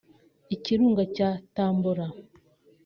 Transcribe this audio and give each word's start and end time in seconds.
Ikirunga 0.55 1.03
cya 1.15 1.29
Tambora 1.55 2.05